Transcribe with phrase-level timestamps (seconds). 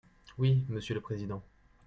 [0.39, 1.43] Oui, monsieur le président.